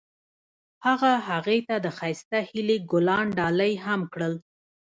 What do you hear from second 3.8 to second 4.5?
هم کړل.